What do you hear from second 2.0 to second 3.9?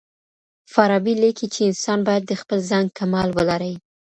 بايد د خپل ځان کمال ولري.